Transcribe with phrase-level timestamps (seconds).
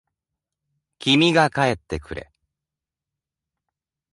[0.97, 2.31] 君が帰ってくれ。